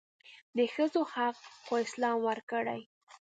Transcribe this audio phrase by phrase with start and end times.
[0.57, 2.81] دښځو حق خواسلام ورکړي